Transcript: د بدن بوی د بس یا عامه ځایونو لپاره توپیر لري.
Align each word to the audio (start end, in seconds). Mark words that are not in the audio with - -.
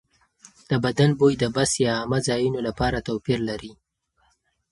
د 0.69 0.71
بدن 0.83 1.09
بوی 1.19 1.33
د 1.39 1.43
بس 1.55 1.71
یا 1.83 1.91
عامه 1.99 2.19
ځایونو 2.27 2.59
لپاره 2.67 3.05
توپیر 3.07 3.39
لري. 3.49 3.73